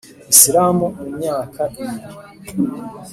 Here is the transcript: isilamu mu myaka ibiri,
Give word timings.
isilamu 0.33 0.85
mu 0.97 1.05
myaka 1.17 1.61
ibiri, 1.81 2.05